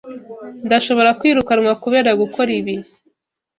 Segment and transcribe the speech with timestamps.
[0.65, 2.75] Ndashobora kwirukanwa kubera gukora ibi.